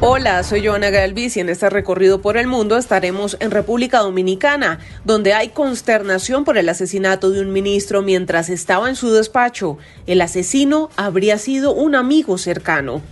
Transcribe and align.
Hola, 0.00 0.44
soy 0.44 0.64
Joana 0.64 0.90
Galvis 0.90 1.36
y 1.36 1.40
en 1.40 1.48
este 1.48 1.68
recorrido 1.68 2.22
por 2.22 2.36
el 2.36 2.46
mundo 2.46 2.76
estaremos 2.76 3.36
en 3.40 3.50
República 3.50 3.98
Dominicana, 3.98 4.78
donde 5.04 5.32
hay 5.32 5.48
consternación 5.48 6.44
por 6.44 6.56
el 6.56 6.68
asesinato 6.68 7.30
de 7.30 7.40
un 7.40 7.52
ministro 7.52 8.00
mientras 8.00 8.48
estaba 8.48 8.88
en 8.88 8.94
su 8.94 9.10
despacho. 9.10 9.76
El 10.06 10.20
asesino 10.20 10.88
habría 10.94 11.36
sido 11.36 11.74
un 11.74 11.96
amigo 11.96 12.38
cercano 12.38 13.02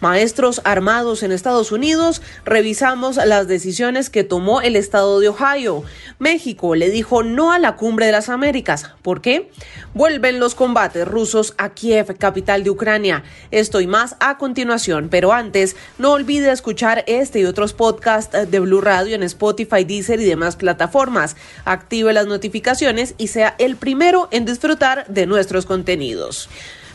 maestros 0.00 0.60
armados 0.64 1.22
en 1.22 1.32
Estados 1.32 1.72
Unidos, 1.72 2.22
revisamos 2.44 3.16
las 3.16 3.48
decisiones 3.48 4.10
que 4.10 4.24
tomó 4.24 4.60
el 4.60 4.76
estado 4.76 5.20
de 5.20 5.28
Ohio. 5.28 5.84
México 6.18 6.74
le 6.74 6.90
dijo 6.90 7.22
no 7.22 7.52
a 7.52 7.58
la 7.58 7.76
cumbre 7.76 8.06
de 8.06 8.12
las 8.12 8.28
Américas. 8.28 8.90
¿Por 9.02 9.20
qué? 9.20 9.50
Vuelven 9.94 10.40
los 10.40 10.54
combates 10.54 11.06
rusos 11.06 11.54
a 11.58 11.70
Kiev, 11.70 12.16
capital 12.18 12.64
de 12.64 12.70
Ucrania. 12.70 13.24
Esto 13.50 13.80
y 13.80 13.86
más 13.86 14.16
a 14.20 14.38
continuación, 14.38 15.08
pero 15.10 15.32
antes 15.32 15.76
no 15.98 16.12
olvide 16.12 16.50
escuchar 16.50 17.04
este 17.06 17.40
y 17.40 17.44
otros 17.44 17.72
podcasts 17.72 18.50
de 18.50 18.60
Blue 18.60 18.80
Radio 18.80 19.14
en 19.14 19.22
Spotify, 19.22 19.84
Deezer 19.84 20.20
y 20.20 20.24
demás 20.24 20.56
plataformas. 20.56 21.36
Active 21.64 22.12
las 22.12 22.26
notificaciones 22.26 23.14
y 23.18 23.28
sea 23.28 23.54
el 23.58 23.76
primero 23.76 24.28
en 24.30 24.44
disfrutar 24.44 25.06
de 25.08 25.26
nuestros 25.26 25.66
contenidos. 25.66 26.48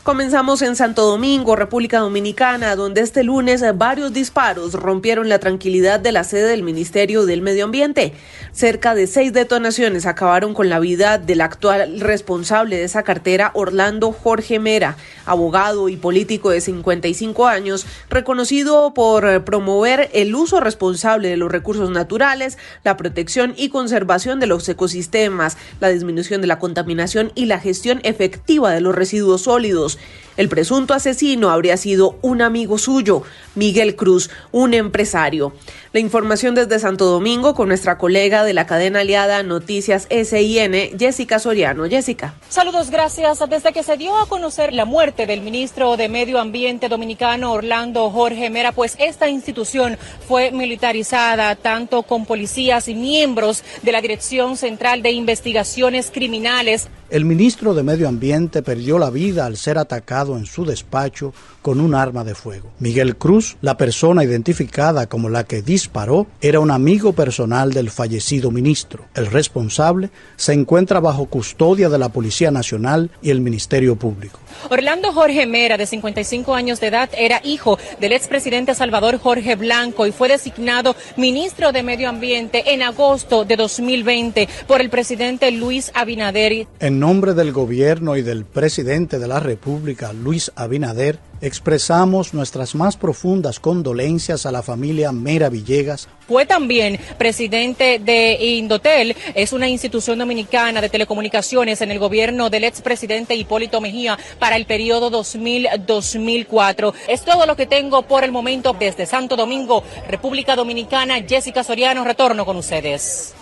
Comenzamos 0.05 0.61
en 0.61 0.75
Santo 0.75 1.03
Domingo, 1.03 1.55
República 1.55 1.97
Dominicana, 1.97 2.75
donde 2.75 3.01
este 3.01 3.23
lunes 3.23 3.63
varios 3.75 4.13
disparos 4.13 4.73
rompieron 4.73 5.29
la 5.29 5.39
tranquilidad 5.39 5.99
de 5.99 6.11
la 6.11 6.23
sede 6.23 6.47
del 6.47 6.61
Ministerio 6.61 7.25
del 7.25 7.41
Medio 7.41 7.65
Ambiente. 7.65 8.13
Cerca 8.51 8.93
de 8.93 9.07
seis 9.07 9.33
detonaciones 9.33 10.05
acabaron 10.05 10.53
con 10.53 10.69
la 10.69 10.77
vida 10.77 11.17
del 11.17 11.41
actual 11.41 11.99
responsable 12.01 12.77
de 12.77 12.83
esa 12.83 13.01
cartera, 13.01 13.49
Orlando 13.55 14.11
Jorge 14.11 14.59
Mera, 14.59 14.95
abogado 15.25 15.89
y 15.89 15.97
político 15.97 16.51
de 16.51 16.61
55 16.61 17.47
años, 17.47 17.87
reconocido 18.07 18.93
por 18.93 19.43
promover 19.43 20.11
el 20.13 20.35
uso 20.35 20.59
responsable 20.59 21.29
de 21.29 21.37
los 21.37 21.51
recursos 21.51 21.89
naturales, 21.89 22.59
la 22.83 22.95
protección 22.95 23.55
y 23.57 23.69
conservación 23.69 24.39
de 24.39 24.45
los 24.45 24.69
ecosistemas, 24.69 25.57
la 25.79 25.89
disminución 25.89 26.41
de 26.41 26.47
la 26.47 26.59
contaminación 26.59 27.31
y 27.33 27.45
la 27.45 27.59
gestión 27.59 28.01
efectiva 28.03 28.69
de 28.69 28.81
los 28.81 28.93
residuos 28.93 29.41
sólidos. 29.41 29.94
El 30.37 30.49
presunto 30.49 30.93
asesino 30.93 31.49
habría 31.49 31.77
sido 31.77 32.17
un 32.21 32.41
amigo 32.41 32.77
suyo, 32.77 33.23
Miguel 33.55 33.95
Cruz, 33.95 34.29
un 34.51 34.73
empresario. 34.73 35.53
La 35.95 36.01
información 36.01 36.55
desde 36.55 36.77
Santo 36.77 37.05
Domingo 37.05 37.55
con 37.55 37.69
nuestra 37.69 37.97
colega 37.97 38.43
de 38.43 38.53
la 38.53 38.67
cadena 38.67 38.99
aliada 38.99 39.41
Noticias 39.43 40.09
SIN, 40.09 40.99
Jessica 40.99 41.39
Soriano. 41.39 41.85
Jessica. 41.85 42.33
Saludos, 42.49 42.91
gracias. 42.91 43.39
Desde 43.49 43.71
que 43.71 43.81
se 43.81 43.95
dio 43.95 44.17
a 44.17 44.27
conocer 44.27 44.73
la 44.73 44.83
muerte 44.83 45.25
del 45.25 45.39
ministro 45.39 45.95
de 45.95 46.09
Medio 46.09 46.41
Ambiente 46.41 46.89
dominicano 46.89 47.53
Orlando 47.53 48.11
Jorge 48.11 48.49
Mera, 48.49 48.73
pues 48.73 48.97
esta 48.99 49.29
institución 49.29 49.97
fue 50.27 50.51
militarizada 50.51 51.55
tanto 51.55 52.03
con 52.03 52.25
policías 52.25 52.89
y 52.89 52.95
miembros 52.95 53.63
de 53.81 53.93
la 53.93 54.01
Dirección 54.01 54.57
Central 54.57 55.01
de 55.01 55.11
Investigaciones 55.11 56.11
Criminales 56.13 56.89
el 57.11 57.23
ministro 57.23 57.75
de 57.75 57.83
Medio 57.83 58.07
Ambiente 58.07 58.63
perdió 58.63 58.97
la 58.97 59.11
vida 59.11 59.45
al 59.45 59.57
ser 59.57 59.77
atacado 59.77 60.37
en 60.37 60.47
su 60.47 60.65
despacho 60.65 61.35
con 61.61 61.79
un 61.79 61.93
arma 61.93 62.23
de 62.23 62.33
fuego. 62.33 62.71
Miguel 62.79 63.15
Cruz, 63.15 63.57
la 63.61 63.77
persona 63.77 64.23
identificada 64.23 65.05
como 65.07 65.29
la 65.29 65.43
que 65.43 65.61
disparó, 65.85 66.25
era 66.41 66.59
un 66.59 66.71
amigo 66.71 67.13
personal 67.13 67.71
del 67.71 67.91
fallecido 67.91 68.49
ministro. 68.49 69.05
El 69.13 69.27
responsable 69.27 70.09
se 70.35 70.53
encuentra 70.53 70.99
bajo 70.99 71.27
custodia 71.27 71.89
de 71.89 71.99
la 71.99 72.09
Policía 72.09 72.49
Nacional 72.49 73.11
y 73.21 73.29
el 73.29 73.39
Ministerio 73.39 73.95
Público. 73.95 74.39
Orlando 74.69 75.13
Jorge 75.13 75.45
Mera, 75.45 75.77
de 75.77 75.85
55 75.85 76.55
años 76.55 76.79
de 76.79 76.87
edad, 76.87 77.09
era 77.15 77.39
hijo 77.43 77.77
del 77.99 78.13
expresidente 78.13 78.73
Salvador 78.73 79.19
Jorge 79.19 79.55
Blanco 79.55 80.07
y 80.07 80.11
fue 80.11 80.27
designado 80.27 80.95
ministro 81.17 81.71
de 81.71 81.83
Medio 81.83 82.09
Ambiente 82.09 82.73
en 82.73 82.81
agosto 82.81 83.45
de 83.45 83.55
2020 83.55 84.49
por 84.65 84.81
el 84.81 84.89
presidente 84.89 85.51
Luis 85.51 85.91
Abinader. 85.93 86.67
En 86.79 86.99
nombre 86.99 87.33
del 87.33 87.51
gobierno 87.51 88.15
y 88.17 88.23
del 88.23 88.45
presidente 88.45 89.19
de 89.19 89.27
la 89.27 89.39
República, 89.39 90.13
Luis 90.13 90.51
Abinader, 90.55 91.19
expresamos 91.41 92.33
nuestras 92.33 92.75
más 92.75 92.97
profundas 92.97 93.59
condolencias 93.59 94.45
a 94.45 94.51
la 94.51 94.63
familia 94.63 95.11
Mera 95.11 95.49
Villegas. 95.49 96.07
Fue 96.27 96.45
también 96.45 96.99
presidente 97.17 97.99
de 97.99 98.37
Indotel, 98.39 99.15
es 99.35 99.53
una 99.53 99.67
institución 99.67 100.19
dominicana 100.19 100.81
de 100.81 100.89
telecomunicaciones 100.89 101.81
en 101.81 101.91
el 101.91 101.99
gobierno 101.99 102.49
del 102.49 102.63
expresidente 102.63 103.35
Hipólito 103.35 103.81
Mejía 103.81 104.17
para 104.39 104.55
el 104.55 104.65
periodo 104.65 105.11
2000-2004. 105.11 106.93
Es 107.07 107.23
todo 107.23 107.45
lo 107.45 107.55
que 107.55 107.65
tengo 107.65 108.01
por 108.03 108.23
el 108.23 108.31
momento 108.31 108.75
desde 108.77 109.05
Santo 109.05 109.35
Domingo, 109.35 109.83
República 110.07 110.55
Dominicana. 110.55 111.21
Jessica 111.27 111.63
Soriano, 111.63 112.03
retorno 112.03 112.45
con 112.45 112.57
ustedes. 112.57 113.33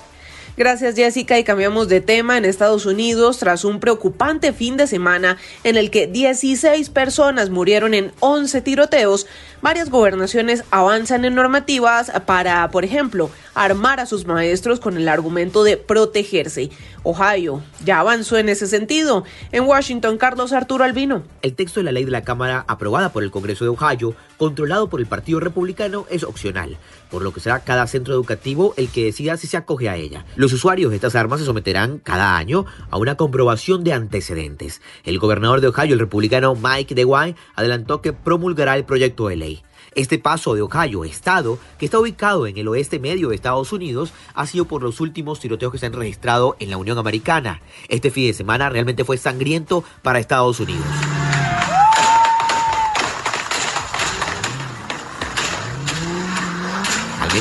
Gracias 0.55 0.95
Jessica 0.95 1.39
y 1.39 1.43
cambiamos 1.43 1.87
de 1.87 1.99
tema 1.99 2.37
en 2.37 2.45
Estados 2.45 2.85
Unidos 2.85 3.39
tras 3.39 3.65
un 3.65 3.79
preocupante 3.79 4.53
fin 4.53 4.77
de 4.77 4.85
semana 4.85 5.37
en 5.63 5.77
el 5.77 5.89
que 5.89 6.05
16 6.05 6.91
personas 6.91 7.49
murieron 7.49 7.95
en 7.95 8.11
11 8.19 8.61
tiroteos. 8.61 9.25
Varias 9.63 9.89
gobernaciones 9.89 10.65
avanzan 10.71 11.23
en 11.23 11.35
normativas 11.35 12.11
para, 12.25 12.69
por 12.69 12.83
ejemplo, 12.83 13.31
armar 13.53 14.01
a 14.01 14.05
sus 14.05 14.25
maestros 14.25 14.81
con 14.81 14.97
el 14.97 15.07
argumento 15.07 15.63
de 15.63 15.77
protegerse. 15.77 16.69
Ohio 17.03 17.61
ya 17.85 17.99
avanzó 18.01 18.37
en 18.37 18.49
ese 18.49 18.67
sentido. 18.67 19.23
En 19.53 19.63
Washington, 19.63 20.17
Carlos 20.17 20.51
Arturo 20.51 20.83
Albino. 20.83 21.23
El 21.41 21.53
texto 21.53 21.79
de 21.79 21.85
la 21.85 21.93
ley 21.93 22.03
de 22.03 22.11
la 22.11 22.23
Cámara 22.23 22.65
aprobada 22.67 23.13
por 23.13 23.23
el 23.23 23.31
Congreso 23.31 23.63
de 23.63 23.69
Ohio, 23.69 24.15
controlado 24.37 24.89
por 24.89 24.99
el 24.99 25.05
Partido 25.05 25.39
Republicano, 25.39 26.05
es 26.09 26.23
opcional, 26.23 26.77
por 27.09 27.21
lo 27.21 27.33
que 27.33 27.39
será 27.39 27.59
cada 27.59 27.87
centro 27.87 28.13
educativo 28.13 28.73
el 28.75 28.89
que 28.89 29.05
decida 29.05 29.37
si 29.37 29.47
se 29.47 29.55
acoge 29.55 29.87
a 29.87 29.95
ella. 29.95 30.25
Los 30.35 30.51
usuarios 30.51 30.91
de 30.91 30.97
estas 30.97 31.15
armas 31.15 31.39
se 31.39 31.45
someterán 31.45 31.99
cada 31.99 32.35
año 32.35 32.65
a 32.89 32.97
una 32.97 33.15
comprobación 33.15 33.85
de 33.85 33.93
antecedentes. 33.93 34.81
El 35.05 35.19
gobernador 35.19 35.61
de 35.61 35.67
Ohio, 35.67 35.93
el 35.93 35.99
republicano 35.99 36.53
Mike 36.55 36.95
DeWine, 36.95 37.35
adelantó 37.55 38.01
que 38.01 38.11
promulgará 38.11 38.75
el 38.75 38.83
proyecto 38.83 39.29
de 39.29 39.35
ley. 39.37 39.52
Este 39.95 40.19
paso 40.19 40.55
de 40.55 40.61
Ohio, 40.61 41.03
estado 41.03 41.59
que 41.77 41.85
está 41.85 41.99
ubicado 41.99 42.47
en 42.47 42.57
el 42.57 42.67
oeste 42.67 42.99
medio 42.99 43.29
de 43.29 43.35
Estados 43.35 43.71
Unidos, 43.71 44.13
ha 44.33 44.47
sido 44.47 44.65
por 44.65 44.81
los 44.81 44.99
últimos 44.99 45.39
tiroteos 45.39 45.71
que 45.71 45.77
se 45.77 45.85
han 45.85 45.93
registrado 45.93 46.55
en 46.59 46.69
la 46.69 46.77
Unión 46.77 46.97
Americana. 46.97 47.61
Este 47.87 48.11
fin 48.11 48.27
de 48.27 48.33
semana 48.33 48.69
realmente 48.69 49.05
fue 49.05 49.17
sangriento 49.17 49.83
para 50.01 50.19
Estados 50.19 50.59
Unidos. 50.59 50.85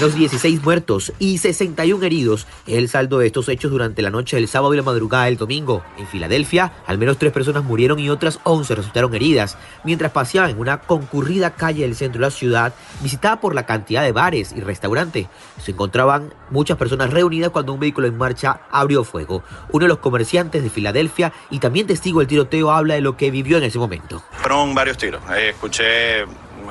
Menos 0.02 0.16
16 0.16 0.64
muertos 0.64 1.12
y 1.20 1.38
61 1.38 2.04
heridos 2.04 2.48
el 2.66 2.88
saldo 2.88 3.20
de 3.20 3.26
estos 3.26 3.48
hechos 3.48 3.70
durante 3.70 4.02
la 4.02 4.10
noche 4.10 4.34
del 4.34 4.48
sábado 4.48 4.74
y 4.74 4.76
la 4.76 4.82
madrugada 4.82 5.26
del 5.26 5.36
domingo. 5.36 5.84
En 5.96 6.08
Filadelfia, 6.08 6.72
al 6.88 6.98
menos 6.98 7.18
tres 7.18 7.30
personas 7.30 7.62
murieron 7.62 8.00
y 8.00 8.10
otras 8.10 8.40
11 8.42 8.74
resultaron 8.74 9.14
heridas 9.14 9.56
mientras 9.84 10.10
paseaban 10.10 10.50
en 10.50 10.58
una 10.58 10.80
concurrida 10.80 11.54
calle 11.54 11.82
del 11.82 11.94
centro 11.94 12.18
de 12.18 12.26
la 12.26 12.30
ciudad 12.32 12.74
visitada 13.00 13.40
por 13.40 13.54
la 13.54 13.64
cantidad 13.64 14.02
de 14.02 14.10
bares 14.10 14.52
y 14.56 14.60
restaurantes. 14.60 15.28
Se 15.62 15.70
encontraban 15.70 16.34
muchas 16.50 16.78
personas 16.78 17.10
reunidas 17.10 17.50
cuando 17.50 17.72
un 17.72 17.78
vehículo 17.78 18.08
en 18.08 18.18
marcha 18.18 18.62
abrió 18.72 19.04
fuego. 19.04 19.44
Uno 19.70 19.84
de 19.84 19.88
los 19.88 19.98
comerciantes 19.98 20.64
de 20.64 20.70
Filadelfia 20.70 21.32
y 21.48 21.60
también 21.60 21.86
testigo 21.86 22.18
del 22.18 22.26
tiroteo 22.26 22.72
habla 22.72 22.94
de 22.94 23.02
lo 23.02 23.16
que 23.16 23.30
vivió 23.30 23.56
en 23.58 23.62
ese 23.62 23.78
momento. 23.78 24.20
Fueron 24.32 24.74
varios 24.74 24.98
tiros. 24.98 25.22
Eh, 25.30 25.50
escuché 25.50 26.24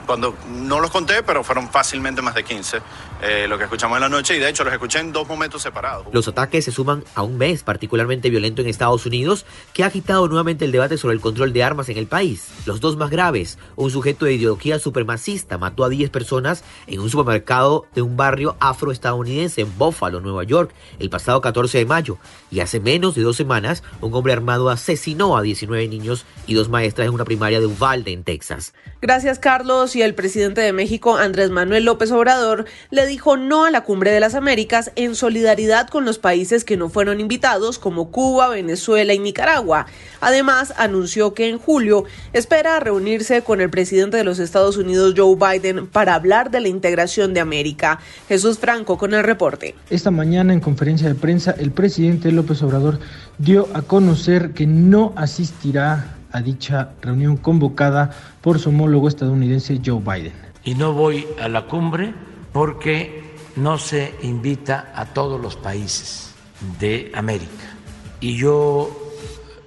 cuando 0.06 0.36
no 0.48 0.80
los 0.80 0.92
conté, 0.92 1.24
pero 1.24 1.44
fueron 1.44 1.70
fácilmente 1.70 2.22
más 2.22 2.36
de 2.36 2.44
15 2.44 2.82
eh, 3.22 3.46
lo 3.48 3.58
que 3.58 3.66
escuchamos 3.66 3.98
en 3.98 4.02
la 4.02 4.10
noche 4.10 4.36
y 4.36 4.40
de 4.40 4.50
hecho 4.50 4.64
los 4.64 4.74
escuché 4.74 5.00
en 5.00 5.12
dos 5.12 5.28
momentos 5.28 5.62
separados. 5.62 6.08
Los 6.12 6.28
ataques 6.28 6.66
se 6.66 6.72
suman 6.72 7.04
a 7.14 7.22
un 7.22 7.38
mes 7.38 7.62
particularmente 7.62 8.30
violento 8.30 8.62
en 8.62 8.68
Estados 8.68 9.06
Unidos 9.06 9.46
que 9.74 9.84
ha 9.84 9.88
agitado 9.88 10.28
nuevamente 10.28 10.66
el 10.66 10.72
debate 10.72 10.98
sobre 10.98 11.16
el 11.16 11.22
control 11.22 11.54
de 11.54 11.64
armas 11.64 11.90
en 11.90 11.98
el 11.98 12.08
país. 12.08 12.48
Los 12.66 12.80
dos 12.80 12.98
más 12.98 13.10
graves, 13.10 13.60
un 13.76 13.92
sujeto 13.92 14.26
de 14.26 14.34
ideología 14.34 14.80
supremacista 14.80 15.58
mató 15.58 15.84
a 15.84 15.90
10 15.90 16.10
personas 16.10 16.64
en 16.88 17.00
un 17.00 17.10
supermercado 17.10 17.86
de 17.94 18.02
un 18.02 18.18
barrio 18.18 18.56
afroestadounidense 18.60 19.62
en 19.62 19.78
Buffalo, 19.78 20.20
Nueva 20.20 20.44
York, 20.44 20.74
el 21.00 21.10
pasado 21.10 21.42
14 21.42 21.78
de 21.78 21.86
mayo. 21.86 22.18
Y 22.50 22.60
hace 22.60 22.80
menos 22.80 23.16
de 23.16 23.22
dos 23.22 23.38
semanas, 23.38 23.84
un 24.02 24.14
hombre 24.14 24.34
armado 24.34 24.70
asesinó 24.70 25.38
a 25.38 25.42
19 25.42 25.88
niños 25.88 26.26
y 26.48 26.54
dos 26.54 26.70
maestras 26.70 27.08
en 27.08 27.14
una 27.14 27.26
primaria 27.26 27.60
de 27.60 27.66
Uvalde, 27.66 28.12
en 28.12 28.24
Texas. 28.24 28.74
Gracias, 29.02 29.40
Carlos. 29.40 29.81
Y 29.82 30.04
el 30.04 30.14
presidente 30.14 30.62
de 30.62 30.74
México, 30.74 31.18
Andrés 31.18 31.50
Manuel 31.50 31.86
López 31.86 32.12
Obrador, 32.12 32.66
le 32.92 33.08
dijo 33.08 33.36
no 33.36 33.66
a 33.66 33.72
la 33.72 33.82
Cumbre 33.82 34.12
de 34.12 34.20
las 34.20 34.36
Américas 34.36 34.92
en 34.96 35.16
solidaridad 35.16 35.88
con 35.88 36.06
los 36.06 36.20
países 36.20 36.64
que 36.64 36.78
no 36.78 36.88
fueron 36.90 37.20
invitados, 37.20 37.80
como 37.80 38.12
Cuba, 38.12 38.50
Venezuela 38.50 39.16
y 39.16 39.18
Nicaragua. 39.18 39.88
Además, 40.20 40.72
anunció 40.78 41.34
que 41.34 41.50
en 41.50 41.58
julio 41.58 42.04
espera 42.32 42.80
reunirse 42.80 43.42
con 43.42 43.60
el 43.60 43.72
presidente 43.72 44.18
de 44.18 44.24
los 44.24 44.38
Estados 44.38 44.78
Unidos, 44.78 45.16
Joe 45.18 45.36
Biden, 45.36 45.88
para 45.88 46.14
hablar 46.14 46.52
de 46.52 46.60
la 46.60 46.68
integración 46.68 47.34
de 47.34 47.40
América. 47.40 48.00
Jesús 48.28 48.60
Franco 48.60 49.00
con 49.00 49.16
el 49.16 49.24
reporte. 49.24 49.74
Esta 49.90 50.12
mañana, 50.12 50.54
en 50.54 50.60
conferencia 50.60 51.08
de 51.08 51.16
prensa, 51.16 51.56
el 51.58 51.72
presidente 51.72 52.32
López 52.32 52.62
Obrador 52.62 53.00
dio 53.40 53.68
a 53.74 53.82
conocer 53.82 54.52
que 54.52 54.68
no 54.68 55.14
asistirá 55.16 56.18
a 56.32 56.42
dicha 56.42 56.92
reunión 57.02 57.38
convocada 57.38 58.12
por 58.42 58.60
su 58.60 58.70
homólogo 58.70 59.08
estadounidense 59.08 59.82
Joe 59.84 60.00
Biden. 60.00 60.34
y 60.64 60.76
no 60.76 60.94
voy 60.94 61.28
a 61.42 61.48
la 61.48 61.66
cumbre 61.66 62.14
porque 62.54 63.36
no 63.56 63.78
se 63.78 64.14
invita 64.22 64.92
a 64.96 65.06
todos 65.06 65.42
los 65.42 65.56
países 65.56 66.34
de 66.80 67.12
América. 67.16 67.76
Y 68.20 68.38
yo 68.38 68.90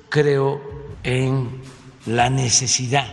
creo 0.09 0.61
en 1.03 1.49
la 2.07 2.31
necesidad 2.31 3.07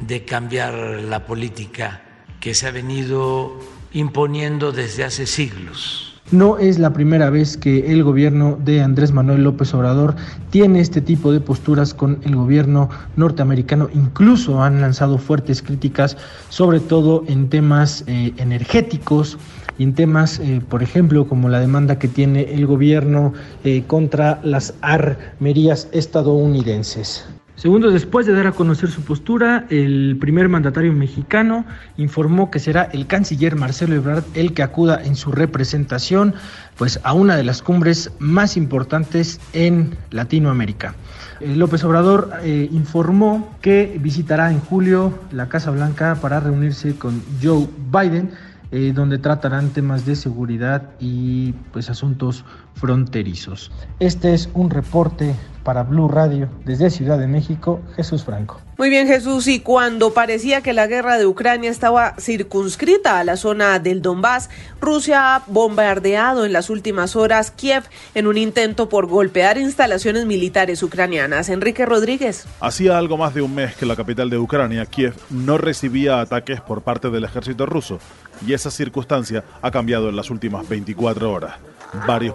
de 0.00 0.24
cambiar 0.24 0.74
la 0.74 1.26
política 1.26 2.02
que 2.40 2.54
se 2.54 2.68
ha 2.68 2.70
venido 2.70 3.58
imponiendo 3.92 4.72
desde 4.72 5.04
hace 5.04 5.26
siglos 5.26 6.07
no 6.30 6.58
es 6.58 6.78
la 6.78 6.92
primera 6.92 7.30
vez 7.30 7.56
que 7.56 7.92
el 7.92 8.02
gobierno 8.02 8.58
de 8.64 8.82
Andrés 8.82 9.12
Manuel 9.12 9.44
López 9.44 9.72
Obrador 9.74 10.14
tiene 10.50 10.80
este 10.80 11.00
tipo 11.00 11.32
de 11.32 11.40
posturas 11.40 11.94
con 11.94 12.18
el 12.24 12.36
gobierno 12.36 12.90
norteamericano. 13.16 13.88
Incluso 13.94 14.62
han 14.62 14.80
lanzado 14.80 15.18
fuertes 15.18 15.62
críticas, 15.62 16.16
sobre 16.48 16.80
todo 16.80 17.24
en 17.28 17.48
temas 17.48 18.04
eh, 18.06 18.32
energéticos 18.36 19.38
y 19.78 19.84
en 19.84 19.94
temas, 19.94 20.38
eh, 20.40 20.60
por 20.68 20.82
ejemplo, 20.82 21.26
como 21.26 21.48
la 21.48 21.60
demanda 21.60 21.98
que 21.98 22.08
tiene 22.08 22.52
el 22.52 22.66
gobierno 22.66 23.32
eh, 23.64 23.84
contra 23.86 24.40
las 24.42 24.74
armerías 24.82 25.88
estadounidenses. 25.92 27.24
Segundos 27.58 27.92
después 27.92 28.24
de 28.24 28.34
dar 28.34 28.46
a 28.46 28.52
conocer 28.52 28.88
su 28.88 29.02
postura, 29.02 29.66
el 29.68 30.16
primer 30.20 30.48
mandatario 30.48 30.92
mexicano 30.92 31.64
informó 31.96 32.52
que 32.52 32.60
será 32.60 32.84
el 32.84 33.08
canciller 33.08 33.56
Marcelo 33.56 33.96
Ebrard 33.96 34.22
el 34.34 34.54
que 34.54 34.62
acuda 34.62 35.02
en 35.02 35.16
su 35.16 35.32
representación 35.32 36.34
pues, 36.76 37.00
a 37.02 37.14
una 37.14 37.34
de 37.34 37.42
las 37.42 37.60
cumbres 37.60 38.12
más 38.20 38.56
importantes 38.56 39.40
en 39.54 39.96
Latinoamérica. 40.12 40.94
Eh, 41.40 41.56
López 41.56 41.82
Obrador 41.82 42.30
eh, 42.44 42.68
informó 42.70 43.56
que 43.60 43.98
visitará 44.00 44.52
en 44.52 44.60
julio 44.60 45.18
la 45.32 45.48
Casa 45.48 45.72
Blanca 45.72 46.16
para 46.22 46.38
reunirse 46.38 46.94
con 46.94 47.20
Joe 47.42 47.66
Biden 47.90 48.30
eh, 48.70 48.92
donde 48.94 49.16
tratarán 49.16 49.70
temas 49.70 50.04
de 50.04 50.14
seguridad 50.14 50.90
y 51.00 51.52
pues 51.72 51.88
asuntos 51.88 52.44
fronterizos. 52.78 53.70
Este 54.00 54.34
es 54.34 54.48
un 54.54 54.70
reporte 54.70 55.34
para 55.68 55.82
Blue 55.82 56.08
Radio 56.08 56.48
desde 56.64 56.88
Ciudad 56.88 57.18
de 57.18 57.26
México, 57.26 57.80
Jesús 57.94 58.24
Franco. 58.24 58.58
Muy 58.78 58.88
bien, 58.88 59.06
Jesús. 59.06 59.48
Y 59.48 59.60
cuando 59.60 60.14
parecía 60.14 60.62
que 60.62 60.72
la 60.72 60.86
guerra 60.86 61.18
de 61.18 61.26
Ucrania 61.26 61.70
estaba 61.70 62.14
circunscrita 62.18 63.18
a 63.18 63.24
la 63.24 63.36
zona 63.36 63.78
del 63.78 64.00
Donbass, 64.00 64.48
Rusia 64.80 65.34
ha 65.34 65.42
bombardeado 65.46 66.46
en 66.46 66.54
las 66.54 66.70
últimas 66.70 67.16
horas 67.16 67.50
Kiev 67.50 67.82
en 68.14 68.26
un 68.26 68.38
intento 68.38 68.88
por 68.88 69.08
golpear 69.08 69.58
instalaciones 69.58 70.24
militares 70.24 70.82
ucranianas. 70.82 71.50
Enrique 71.50 71.84
Rodríguez. 71.84 72.46
Hacía 72.60 72.96
algo 72.96 73.18
más 73.18 73.34
de 73.34 73.42
un 73.42 73.54
mes 73.54 73.74
que 73.76 73.84
la 73.84 73.96
capital 73.96 74.30
de 74.30 74.38
Ucrania, 74.38 74.86
Kiev, 74.86 75.16
no 75.28 75.58
recibía 75.58 76.20
ataques 76.20 76.60
por 76.60 76.80
parte 76.80 77.10
del 77.10 77.24
ejército 77.24 77.66
ruso 77.66 77.98
y 78.46 78.52
esa 78.52 78.70
circunstancia 78.70 79.44
ha 79.60 79.70
cambiado 79.70 80.08
en 80.08 80.16
las 80.16 80.30
últimas 80.30 80.68
24 80.68 81.30
horas. 81.30 81.56
Varios 82.06 82.34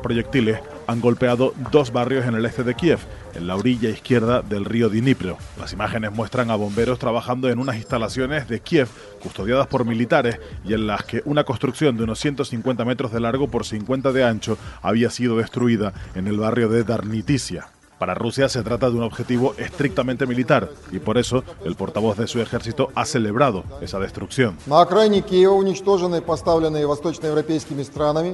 han 0.88 1.00
golpeado 1.00 1.54
dos 1.72 1.94
barrios 1.94 2.26
en 2.26 2.34
el 2.34 2.46
este 2.46 2.64
de 2.64 2.74
Kiev, 2.74 2.98
en 3.36 3.46
la 3.46 3.56
orilla 3.56 3.90
izquierda 3.90 4.42
del 4.42 4.66
río 4.66 4.90
Dnipro. 4.90 5.38
Las 5.60 5.74
imágenes 5.74 6.12
muestran 6.12 6.50
a 6.50 6.56
bomberos 6.56 6.98
trabajando 6.98 7.50
en 7.50 7.60
unas 7.60 7.76
instalaciones 7.76 8.48
de 8.48 8.60
Kiev 8.60 8.88
custodiadas 9.22 9.68
por 9.68 9.86
militares 9.86 10.40
y 10.66 10.74
en 10.74 10.88
las 10.88 11.04
que 11.04 11.22
una 11.26 11.44
construcción 11.44 11.98
de 11.98 12.06
unos 12.06 12.20
150 12.20 12.84
metros 12.84 13.12
de 13.12 13.20
largo 13.20 13.48
por 13.48 13.64
50 13.64 14.12
de 14.12 14.24
ancho 14.24 14.58
había 14.82 15.12
sido 15.12 15.38
destruida 15.38 15.94
en 16.16 16.26
el 16.26 16.40
barrio 16.40 16.68
de 16.68 16.84
Darnitisia. 16.84 17.68
Para 18.04 18.16
Rusia 18.16 18.50
se 18.50 18.64
trata 18.64 18.90
de 18.90 18.98
un 18.98 19.04
objetivo 19.04 19.56
estrictamente 19.58 20.26
militar 20.26 20.70
y 20.92 21.00
por 21.00 21.18
eso 21.18 21.46
el 21.64 21.76
portavoz 21.76 22.18
de 22.18 22.28
su 22.28 22.42
ejército 22.42 22.92
ha 22.96 23.06
celebrado 23.06 23.64
esa 23.80 23.98
destrucción. 23.98 24.58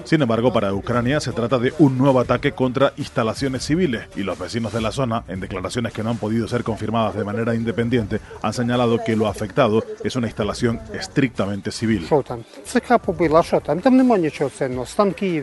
Sin 0.06 0.24
embargo, 0.24 0.52
para 0.52 0.74
Ucrania 0.74 1.20
se 1.20 1.34
trata 1.34 1.60
de 1.60 1.72
un 1.78 2.00
nuevo 2.00 2.20
ataque 2.20 2.54
contra 2.54 2.94
instalaciones 2.98 3.64
civiles 3.64 4.08
y 4.16 4.24
los 4.24 4.40
vecinos 4.40 4.74
de 4.74 4.82
la 4.82 4.92
zona, 4.92 5.24
en 5.28 5.40
declaraciones 5.40 5.94
que 5.94 6.02
no 6.02 6.10
han 6.10 6.18
podido 6.18 6.48
ser 6.48 6.64
confirmadas 6.64 7.14
de 7.14 7.24
manera 7.24 7.54
independiente, 7.54 8.22
han 8.42 8.54
señalado 8.54 9.04
que 9.06 9.16
lo 9.16 9.28
afectado 9.28 9.84
es 10.04 10.16
una 10.16 10.26
instalación 10.26 10.80
estrictamente 10.96 11.70
civil. 11.70 12.08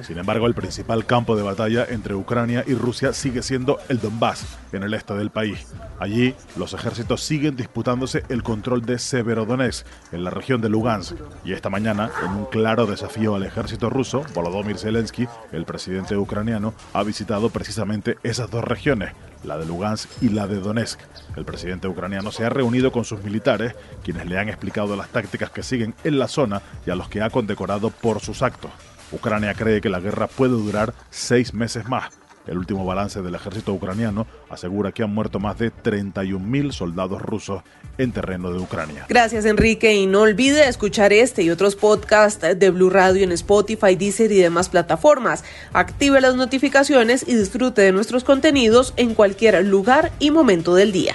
Sin 0.03 0.19
embargo, 0.19 0.47
el 0.49 0.55
principal 0.55 1.07
campo 1.07 1.37
de 1.37 1.45
batalla 1.45 1.87
entre 1.89 2.17
Ucrania 2.17 2.65
y 2.67 2.75
Rusia 2.75 3.13
sigue 3.13 3.45
siendo 3.45 3.79
el 3.89 4.01
Donbass 4.17 4.47
en 4.73 4.83
el 4.83 4.95
este 4.95 5.15
del 5.15 5.31
país. 5.31 5.67
Allí, 6.01 6.35
los 6.57 6.73
ejércitos 6.73 7.23
siguen 7.23 7.57
disputándose 7.57 8.25
el 8.29 8.43
control 8.43 8.83
de 8.85 8.99
Severodonetsk, 8.99 9.87
en 10.13 10.25
la 10.25 10.31
región 10.31 10.61
de 10.61 10.69
Lugansk. 10.69 11.17
Y 11.45 11.53
esta 11.53 11.71
mañana, 11.71 12.11
en 12.25 12.33
un 12.33 12.47
claro 12.47 12.87
desafío 12.87 13.35
al 13.35 13.45
ejército 13.45 13.91
ruso, 13.91 14.25
Volodymyr 14.35 14.79
Zelensky, 14.79 15.29
el 15.53 15.65
presidente 15.65 16.17
ucraniano, 16.17 16.75
ha 16.95 17.03
visitado 17.03 17.51
precisamente 17.51 18.17
esas 18.23 18.51
dos 18.51 18.65
regiones, 18.65 19.13
la 19.45 19.59
de 19.59 19.67
Lugansk 19.67 20.11
y 20.23 20.31
la 20.31 20.47
de 20.47 20.61
Donetsk. 20.61 21.01
El 21.37 21.45
presidente 21.45 21.89
ucraniano 21.89 22.33
se 22.33 22.45
ha 22.45 22.49
reunido 22.49 22.93
con 22.93 23.05
sus 23.05 23.23
militares, 23.23 23.75
quienes 24.03 24.27
le 24.27 24.39
han 24.39 24.49
explicado 24.49 24.97
las 24.97 25.09
tácticas 25.09 25.51
que 25.51 25.63
siguen 25.63 25.95
en 26.05 26.19
la 26.19 26.29
zona 26.29 26.63
y 26.87 26.91
a 26.91 26.97
los 26.97 27.09
que 27.09 27.23
ha 27.23 27.31
condecorado 27.31 27.91
por 27.91 28.21
sus 28.21 28.43
actos. 28.43 28.71
Ucrania 29.13 29.55
cree 29.55 29.81
que 29.81 29.89
la 29.89 30.01
guerra 30.01 30.27
puede 30.27 30.53
durar 30.53 30.95
seis 31.11 31.55
meses 31.55 31.89
más 31.89 32.11
el 32.47 32.59
último 32.59 32.85
balance 32.85 33.23
del 33.23 33.35
ejército 33.35 33.73
ucraniano 33.73 34.27
asegura 34.51 34.93
que 34.93 35.03
han 35.03 35.13
muerto 35.13 35.39
más 35.39 35.59
de 35.59 35.73
31.000 35.73 36.73
soldados 36.73 37.21
rusos 37.21 37.63
en 37.99 38.13
terreno 38.13 38.53
de 38.53 38.59
Ucrania. 38.59 39.07
Gracias, 39.09 39.45
Enrique. 39.45 39.95
Y 39.95 40.07
no 40.07 40.23
olvide 40.23 40.69
escuchar 40.69 41.13
este 41.13 41.43
y 41.43 41.51
otros 41.51 41.77
podcasts 41.77 42.47
de 42.57 42.71
Blue 42.71 42.91
Radio 42.91 43.25
en 43.25 43.33
Spotify, 43.33 43.97
Deezer 43.97 44.31
y 44.33 44.39
demás 44.39 44.69
plataformas. 44.69 45.45
Active 45.73 46.21
las 46.21 46.37
notificaciones 46.37 47.27
y 47.27 47.35
disfrute 47.35 47.83
de 47.83 47.93
nuestros 47.93 48.25
contenidos 48.25 48.95
en 48.97 49.15
cualquier 49.15 49.65
lugar 49.65 50.13
y 50.19 50.31
momento 50.31 50.75
del 50.75 50.93
día. 50.93 51.15